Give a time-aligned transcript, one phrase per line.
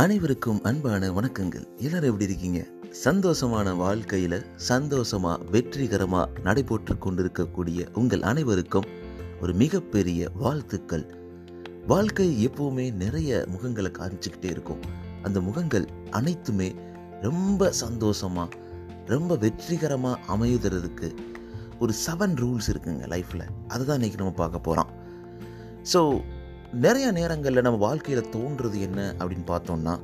[0.00, 1.78] அனைவருக்கும் அன்பான வணக்கங்கள்.
[1.78, 2.66] எல்லாரும் எப்படி இருக்கீங்க?
[3.04, 4.34] சந்தோஷமான வாழ்க்கையில
[4.68, 8.84] சந்தோஷமா வெற்றிகரமா நடைபெற்று கொண்டிருக்கக்கூடிய உங்கள் அனைவருக்கும்
[9.40, 11.06] ஒரு மிகப்பெரிய வாழ்த்துக்கள்.
[11.86, 14.82] வாழ்க்கை எப்பவுமே நிறைய முகங்களை காமிச்சுக்கிட்டே இருக்கும்.
[15.22, 16.74] அந்த முகங்கள் அனைத்துமே
[17.22, 18.48] ரொம்ப சந்தோஷமா
[19.06, 21.10] ரொம்ப வெற்றிகரமா அமையுதுறதுக்கு
[21.78, 24.92] ஒரு செவன் ரூல்ஸ் இருக்குங்க லைஃப்ல அதை தான் இன்னைக்கு நம்ம பார்க்க போறோம்.
[25.92, 26.20] ஸோ
[26.78, 29.94] நிறைய நேரங்களில் நம்ம வாழ்க்கையில் தோன்றது என்ன அப்படின்னு பார்த்தோம்னா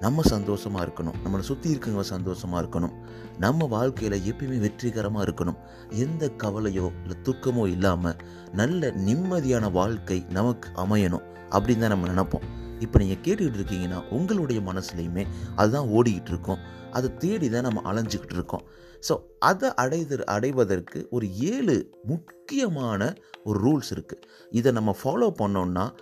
[0.00, 1.16] நம்ம சந்தோஷமாக இருக்கணும்.
[1.24, 2.94] நம்மளை சுற்றி இருக்கவங்க சந்தோஷமாக இருக்கணும்.
[3.38, 5.58] நம்ம வாழ்க்கையில் எப்பயுமே வெற்றிகரமாக இருக்கணும்.
[6.04, 8.18] எந்த கவலையோ இல்லை துக்கமோ இல்லாமல்
[8.52, 12.46] நல்ல நிம்மதியான வாழ்க்கை நமக்கு அமையணும் அப்படின்னு தான் நம்ம நினைப்போம்.
[12.80, 16.62] இப்போ நீங்கள் கேட்டுக்கிட்டு இருக்கீங்கன்னா உங்களுடைய மனசுலையுமே அதுதான் ஓடிக்கிட்டு இருக்கோம்.
[16.92, 18.64] அதை தேடி தான் நம்ம அலைஞ்சிக்கிட்டு இருக்கோம்.
[19.08, 23.14] ஸோ அதை அடைது அடைவதற்கு ஒரு ஏழு முக்கியமான
[23.44, 25.92] ஒரு ரூல்ஸ் இருக்குது இதை நம்ம ஃபாலோ பண்ணோன்னா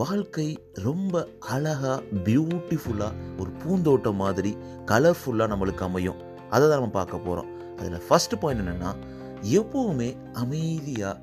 [0.00, 6.18] வாழ்க்கை ரொம்ப அழகாக பியூட்டிஃபுல்லாக ஒரு பூந்தோட்டம் மாதிரி கலர்ஃபுல்லாக நம்மளுக்கு அமையும்.
[6.50, 8.90] அதை தான் நம்ம பார்க்க போகிறோம் அதில் ஃபஸ்ட்டு பாயிண்ட் என்னென்னா
[9.42, 11.20] எப்போவுமே அமைதியாக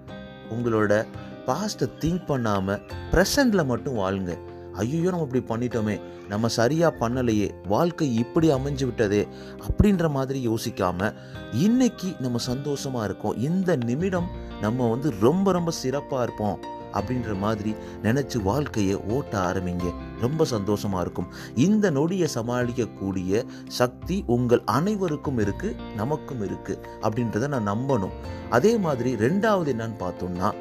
[0.49, 1.05] உங்களோட
[1.45, 4.37] பாஸ்ட்டை திங்க் பண்ணாமல் ப்ரெசண்டில் மட்டும் வாழுங்க.
[4.73, 6.01] ஐயோ நம்ம இப்படி பண்ணிட்டோமே.
[6.29, 7.49] நம்ம சரியாக பண்ணலையே.
[7.67, 9.27] வாழ்க்கை இப்படி அமைஞ்சு விட்டதே.
[9.65, 11.13] அப்படின்ற மாதிரி யோசிக்காமல்
[11.51, 13.37] இன்னைக்கு நம்ம சந்தோஷமாக இருக்கோம்.
[13.37, 14.29] இந்த நிமிடம்
[14.61, 16.81] நம்ம வந்து ரொம்ப ரொம்ப சிறப்பாக இருப்போம்.
[16.93, 19.93] அப்படின்ற மாதிரி நினச்சி வாழ்க்கையை ஓட்ட ஆரம்பிங்க.
[20.21, 21.27] ரொம்ப சந்தோஷமாக இருக்கும்.
[21.55, 28.15] இந்த நொடியை சமாளிக்கக்கூடிய சக்தி உங்கள் அனைவருக்கும் இருக்குது நமக்கும் இருக்குது அப்படின்றத நான் நம்பணும்.
[28.49, 30.53] அதே மாதிரி ரெண்டாவது என்னன்னு பார்த்தோம்னா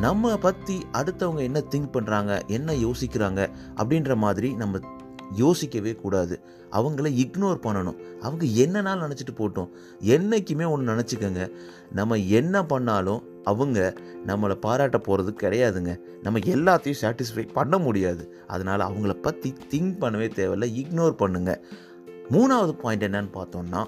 [0.00, 4.78] நம்ம பற்றி அடுத்தவங்க என்ன திங்க் பண்ணுறாங்க என்ன யோசிக்கிறாங்க அப்படின்ற மாதிரி நம்ம
[5.32, 6.40] யோசிக்கவே கூடாது.
[6.72, 7.98] அவங்கள இக்னோர் பண்ணணும்.
[8.20, 9.68] அவங்க என்னன்னாலும் நினச்சிட்டு போட்டோம்.
[10.00, 11.50] என்றைக்குமே ஒன்று நினச்சிக்கோங்க.
[11.92, 13.94] நம்ம என்ன பண்ணாலும் அவங்க
[14.26, 16.00] நம்மளை பாராட்ட போகிறது கிடையாதுங்க.
[16.22, 18.34] நம்ம எல்லாத்தையும் சாட்டிஸ்ஃபை பண்ண முடியாது.
[18.46, 21.64] அதனால் அவங்கள பற்றி திங்க் பண்ணவே தேவையில்லை இக்னோர் பண்ணுங்க.
[22.30, 23.86] மூணாவது பாயிண்ட் என்னன்னு பார்த்தோம்னா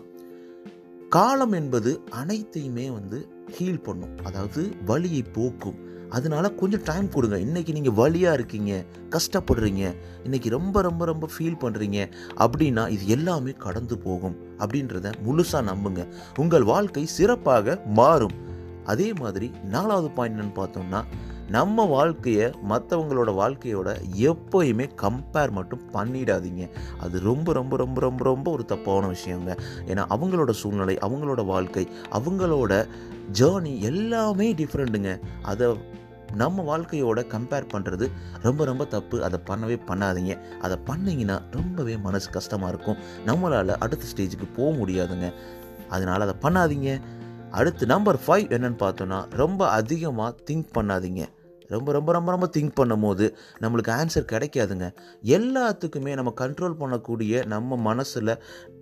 [1.09, 3.29] காலம் என்பது அனைத்தையுமே வந்து
[3.59, 4.19] ஹீல் பண்ணும்.
[4.23, 5.89] அதாவது வழியை போக்கும்.
[6.09, 7.37] அதனால கொஞ்சம் டைம் கொடுங்க.
[7.37, 9.95] இன்றைக்கி நீங்கள் வழியாக இருக்கீங்க கஷ்டப்படுறீங்க
[10.25, 14.37] இன்றைக்கி ரொம்ப ரொம்ப ரொம்ப ஃபீல் பண்ணுறீங்க அப்படின்னா இது எல்லாமே கடந்து போகும்.
[14.59, 16.07] அப்படின்றத முழுசாக நம்புங்க.
[16.37, 18.49] உங்கள் வாழ்க்கை சிறப்பாக மாறும்.
[18.93, 21.01] அதே மாதிரி நாலாவது பாயிண்ட் என்னன்னு பார்த்தோம்னா
[21.55, 23.89] நம்ம வாழ்க்கையை மற்றவங்களோட வாழ்க்கையோட
[24.27, 26.65] எப்போயுமே கம்பேர் மட்டும் பண்ணிடாதீங்க.
[27.05, 29.53] அது ரொம்ப ரொம்ப ரொம்ப ரொம்ப ரொம்ப ஒரு தப்பான விஷயங்க.
[29.91, 31.85] ஏன்னா அவங்களோட சூழ்நிலை அவங்களோட வாழ்க்கை
[32.19, 32.75] அவங்களோட
[33.39, 35.13] ஜேர்னி எல்லாமே டிஃப்ரெண்ட்டுங்க
[35.53, 35.69] அதை
[36.43, 38.07] நம்ம வாழ்க்கையோட கம்பேர் பண்ணுறது
[38.43, 39.17] ரொம்ப ரொம்ப தப்பு.
[39.27, 40.35] அதை பண்ணவே பண்ணாதீங்க.
[40.61, 43.01] அதை பண்ணிங்கன்னா ரொம்பவே மனசு கஷ்டமாக இருக்கும்.
[43.27, 45.29] நம்மளால் அடுத்த ஸ்டேஜுக்கு போக முடியாதுங்க.
[45.89, 46.91] அதனால் அதை பண்ணாதீங்க.
[47.51, 51.23] அடுத்து நம்பர் ஃபைவ் என்னன்னு பார்த்தோன்னா ரொம்ப அதிகமாக திங்க் பண்ணாதீங்க.
[51.69, 53.25] ரொம்ப ரொம்ப ரொம்ப ரொம்ப திங்க் பண்ணும் போது
[53.63, 54.87] நம்மளுக்கு ஆன்சர் கிடைக்காதுங்க.
[55.37, 58.33] எல்லாத்துக்குமே நம்ம கண்ட்ரோல் பண்ணக்கூடிய நம்ம மனசில்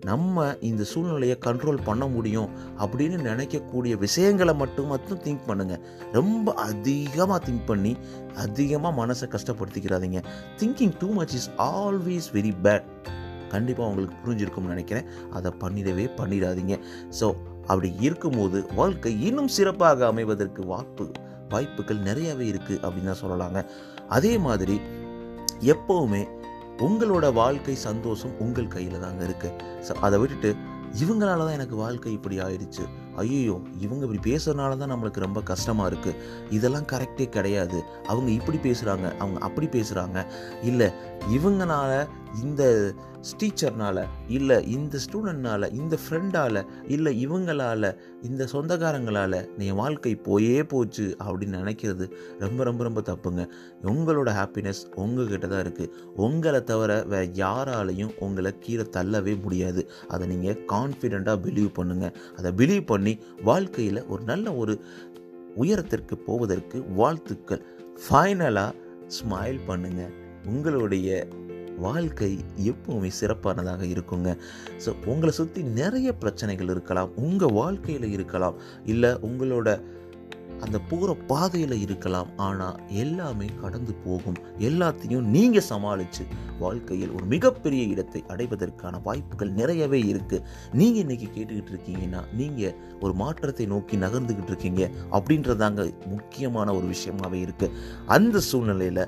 [0.05, 7.51] நம்ம இந்த சூழ்நிலையை கண்ட்ரோல் பண்ண முடியும் அப்படின்னு நினைக்கக்கூடிய விஷயங்களை மட்டும் மட்டும் திங்க் பண்ணுங்கள் ரொம்ப அதிகமாக
[7.51, 7.97] திங்க் பண்ணி
[8.37, 10.23] அதிகமாக மனசை கஷ்டப்படுத்திக்கிறாதீங்க
[10.63, 12.89] thinking too much is always very bad
[13.49, 15.07] கண்டிப்பாக உங்களுக்கு புரிஞ்சிருக்கும்னு நினைக்கிறேன்.
[15.33, 16.75] அதை பண்ணிடவே பண்ணிடாதீங்க.
[17.21, 17.27] ஸோ
[17.71, 21.07] அப்படி இருக்கும்போது வாழ்க்கை இன்னும் சிறப்பாக அமைவதற்கு வாய்ப்பு
[21.53, 23.61] வாய்ப்புகள் நிறையவே இருக்குது அப்படின்னு தான் சொல்லலாங்க.
[24.17, 24.77] அதே மாதிரி
[25.73, 26.23] எப்போவுமே
[26.87, 30.51] உங்களோட வாழ்க்கை சந்தோஷம் உங்கள் கையில் தாங்க இருக்குது அதை விட்டுட்டு
[31.01, 32.85] இவங்களால தான் எனக்கு வாழ்க்கை இப்படி ஆயிடுச்சு
[33.23, 36.21] ஐயோ இவங்க இப்படி பேசுறதுனால தான் நம்மளுக்கு ரொம்ப கஷ்டமாக இருக்குது
[36.51, 37.79] இதெல்லாம் கரெக்டே கிடையாது.
[38.07, 40.19] அவங்க இப்படி பேசுகிறாங்க அவங்க அப்படி பேசுகிறாங்க
[40.63, 40.89] இல்லை
[41.37, 41.93] இவங்களால
[42.43, 42.93] இந்த
[43.39, 51.59] டீச்சர்னால இல்லை இந்த ஸ்டூடெண்ட்னால இந்த ஃப்ரெண்டால் இல்லை இவங்களால இந்த சொந்தக்காரங்களால் என் வாழ்க்கை போயே போச்சு அப்படின்னு
[51.61, 53.49] நினைக்கிறது ரொம்ப ரொம்ப ரொம்ப தப்புங்க.
[53.83, 59.91] உங்களோட ஹாப்பினஸ் உங்ககிட்ட தான் இருக்குது உங்களை தவிர வேறு யாராலையும் உங்களை கீழே தள்ளவே முடியாது.
[60.09, 64.81] அதை நீங்கள் கான்ஃபிடெண்ட்டாக பிலீவ் பண்ணுங்கள் அதை பிலீவ் பண்ணி வாழ்க்கையில் ஒரு நல்ல ஒரு
[65.55, 67.65] உயரத்திற்கு போவதற்கு வாழ்த்துக்கள்.
[68.09, 68.73] ஃபைனலாக
[69.19, 70.15] ஸ்மைல் பண்ணுங்கள்
[70.47, 71.27] உங்களுடைய
[71.87, 72.33] வாழ்க்கை
[72.71, 74.33] எப்பவுமே சிறப்பானதாக இருக்குங்க.
[74.87, 77.13] ஸோ உங்களை சுற்றி நிறைய பிரச்சனைகள் இருக்கலாம்.
[77.27, 78.59] உங்கள் வாழ்க்கையில் இருக்கலாம்.
[78.95, 79.79] இல்லை உங்களோட
[80.65, 82.31] அந்த போகிற பாதையில் இருக்கலாம்.
[82.47, 84.39] ஆனால் எல்லாமே கடந்து போகும்.
[84.69, 86.25] எல்லாத்தையும் நீங்கள் சமாளித்து
[86.63, 90.45] வாழ்க்கையில் ஒரு மிகப்பெரிய இடத்தை அடைவதற்கான வாய்ப்புகள் நிறையவே இருக்குது
[90.81, 94.85] நீங்கள் இன்றைக்கி கேட்டுக்கிட்டு இருக்கீங்கன்னா நீங்கள் ஒரு மாற்றத்தை நோக்கி நகர்ந்துக்கிட்டு இருக்கீங்க.
[95.19, 95.85] அப்படின்றதாங்க
[96.15, 97.75] முக்கியமான ஒரு விஷயமாகவே இருக்குது
[98.19, 99.05] அந்த சூழ்நிலையில்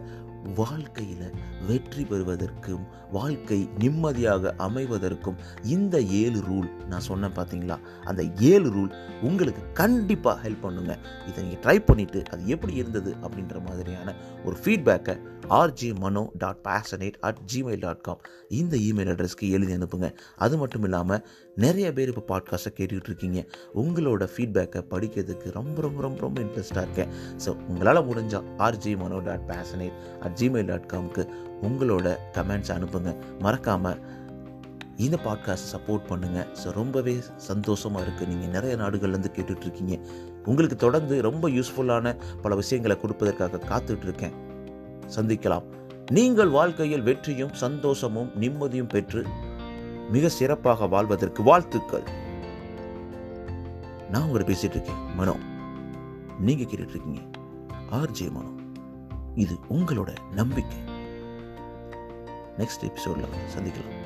[0.57, 1.33] வாழ்க்கையில்
[1.67, 8.93] வெற்றி பெறுவதற்கும் வாழ்க்கை நிம்மதியாக அமைவதற்கும் இந்த ஏழு ரூல் நான் சொன்னேன் பார்த்தீங்களா அந்த ஏழு ரூல்
[9.23, 10.99] உங்களுக்கு கண்டிப்பாக ஹெல்ப் பண்ணுங்க.
[11.29, 14.15] இதை நீங்கள் ட்ரை பண்ணிவிட்டு அது எப்படி இருந்தது அப்படின்ற மாதிரியான
[14.45, 15.17] ஒரு ஃபீட்பேக்கை
[15.51, 20.13] RG Mano dot passionate at Gmail dot com இந்த இமெயில் அட்ரஸ்க்கு எழுதி அனுப்புங்க.
[20.37, 21.25] அது மட்டும் இல்லாமல்
[21.55, 23.47] நிறைய பேர் இப்போ பாட்காஸ்ட்டை கேட்டுக்கிட்டு இருக்கீங்க.
[23.75, 27.11] உங்களோட ஃபீட்பேக்கை படிக்கிறதுக்கு ரொம்ப ரொம்ப ரொம்ப ரொம்ப இன்ட்ரெஸ்ட்டாக இருக்கேன்
[27.47, 31.25] ஸோ உங்களால் முடிஞ்சால் RG Mano dot passionate at Gmail dot காம்க்கு
[31.63, 33.17] உங்களோட கமெண்ட்ஸ் அனுப்புங்க.
[33.39, 34.19] மறக்காமல்
[34.97, 40.01] இந்த பாட்காஸ்ட் சப்போர்ட் பண்ணுங்கள் ஸோ ரொம்பவே சந்தோஷமாக இருக்குது நீங்கள் நிறைய நாடுகள்லேருந்து கேட்டுட்ருக்கீங்க
[40.47, 44.50] உங்களுக்கு தொடர்ந்து ரொம்ப யூஸ்ஃபுல்லான பல விஷயங்களை கொடுப்பதற்காக காத்துட்ருக்கேன்
[45.17, 45.65] சந்திக்கலாம்.
[46.11, 49.27] நீங்கள் வாழ்க்கையில் வெற்றியும் சந்தோஷமும் நிம்மதியும் பெற்று
[50.11, 52.03] மிக சிறப்பாக வாழ்வதற்கு வாழ்த்துக்கள்.
[54.11, 55.15] நான் உங்களை பேசிட்டு இருக்கேன்.
[55.17, 55.37] மனோ
[56.41, 57.21] நீங்க கேட்டுட்டு இருக்கீங்க.
[57.91, 58.49] ஆர்ஜே மனோ
[59.35, 60.79] இது உங்களோட நம்பிக்கை.
[62.59, 63.25] நெக்ஸ்ட் எபிசோட்ல
[63.57, 63.99] சந்திக்கலாம்.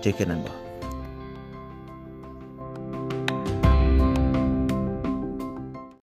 [0.00, 0.50] டேக் நண்பா.